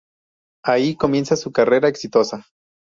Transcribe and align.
Ahí 0.65 0.95
comenzaría 0.95 1.39
su 1.43 1.51
carrera 1.51 1.87
exitosa. 1.87 2.47